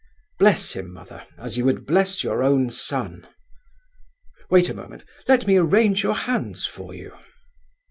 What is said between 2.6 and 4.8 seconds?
son. Wait a